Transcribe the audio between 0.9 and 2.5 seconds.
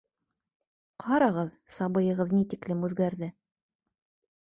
Ҡарағыҙ, сабыйығыҙ ни